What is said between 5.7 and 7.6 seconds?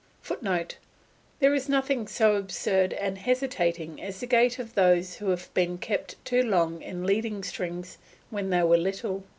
kept too long in leading